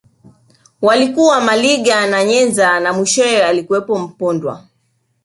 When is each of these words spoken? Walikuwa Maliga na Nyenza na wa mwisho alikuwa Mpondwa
Walikuwa 0.81 1.41
Maliga 1.41 2.07
na 2.07 2.23
Nyenza 2.23 2.79
na 2.79 2.91
wa 2.91 2.97
mwisho 2.97 3.23
alikuwa 3.45 3.99
Mpondwa 3.99 4.63